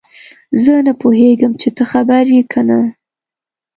زه 0.63 0.73
نه 0.85 0.93
پوهیږم 1.01 1.51
چې 1.61 1.67
ته 1.77 1.83
خبر 1.91 2.23
یې 2.35 2.41
که 2.51 2.61
نه 2.67 2.79